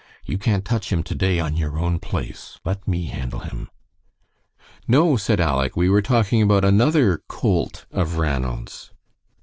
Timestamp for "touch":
0.65-0.91